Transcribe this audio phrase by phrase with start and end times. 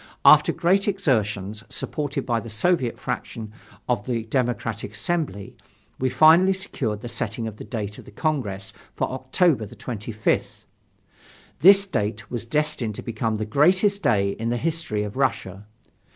[0.25, 3.53] After great exertions, supported by the Soviet fraction
[3.87, 5.55] of the Democratic Assembly,
[5.99, 10.65] we finally secured the setting of the date of the Congress for October 25th.
[11.59, 15.67] This date was destined to become the greatest day in the history of Russia.